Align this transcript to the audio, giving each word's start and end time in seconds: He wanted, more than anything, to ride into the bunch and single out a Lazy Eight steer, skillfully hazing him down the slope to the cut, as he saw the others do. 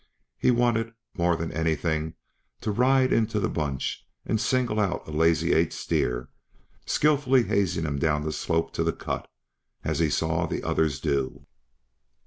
He 0.39 0.49
wanted, 0.49 0.95
more 1.15 1.35
than 1.35 1.51
anything, 1.51 2.15
to 2.61 2.71
ride 2.71 3.13
into 3.13 3.39
the 3.39 3.47
bunch 3.51 4.03
and 4.25 4.41
single 4.41 4.79
out 4.79 5.07
a 5.07 5.11
Lazy 5.11 5.53
Eight 5.53 5.71
steer, 5.73 6.29
skillfully 6.87 7.43
hazing 7.43 7.85
him 7.85 7.99
down 7.99 8.23
the 8.23 8.31
slope 8.33 8.73
to 8.73 8.83
the 8.83 8.93
cut, 8.93 9.29
as 9.83 9.99
he 9.99 10.09
saw 10.09 10.47
the 10.47 10.63
others 10.63 10.99
do. 10.99 11.45